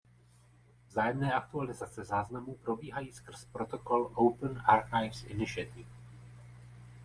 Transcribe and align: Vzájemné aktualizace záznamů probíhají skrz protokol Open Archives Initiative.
Vzájemné 0.87 1.33
aktualizace 1.33 2.03
záznamů 2.03 2.55
probíhají 2.55 3.11
skrz 3.11 3.45
protokol 3.45 4.11
Open 4.15 4.61
Archives 4.65 5.23
Initiative. 5.23 5.89